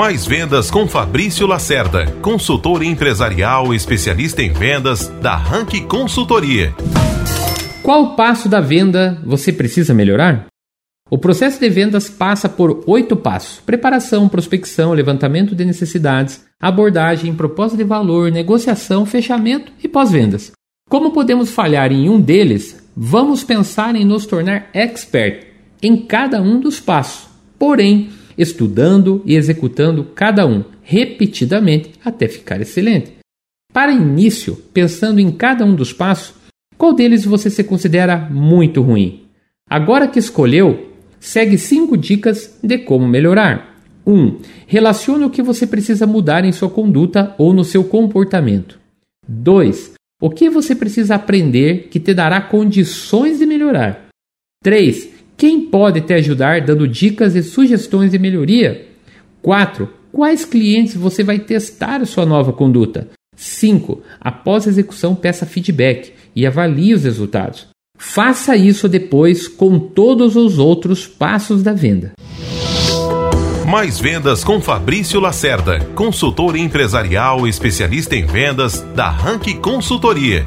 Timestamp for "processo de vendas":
11.18-12.08